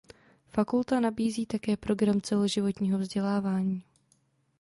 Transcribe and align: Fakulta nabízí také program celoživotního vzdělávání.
Fakulta 0.49 0.99
nabízí 0.99 1.45
také 1.45 1.77
program 1.77 2.21
celoživotního 2.21 2.99
vzdělávání. 2.99 3.83